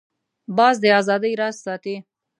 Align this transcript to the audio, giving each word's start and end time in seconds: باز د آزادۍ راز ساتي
باز 0.57 0.75
د 0.83 0.85
آزادۍ 0.99 1.33
راز 1.41 1.55
ساتي 1.65 1.95